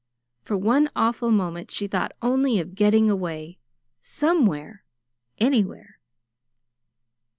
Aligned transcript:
For 0.41 0.57
one 0.57 0.89
awful 0.95 1.29
moment 1.29 1.69
she 1.69 1.85
thought 1.85 2.13
only 2.23 2.59
of 2.59 2.73
getting 2.73 3.07
away 3.07 3.59
somewhere, 4.01 4.83
anywhere. 5.37 5.99